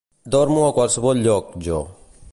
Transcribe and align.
Dormo 0.35 0.63
a 0.69 0.73
qualsevol 0.77 1.21
lloc, 1.27 1.53
jo. 1.67 1.77